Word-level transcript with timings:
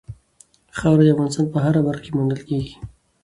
خاوره 0.77 1.03
د 1.05 1.09
افغانستان 1.13 1.45
په 1.53 1.57
هره 1.65 1.81
برخه 1.87 2.01
کې 2.05 2.11
موندل 2.17 2.41
کېږي. 2.49 2.73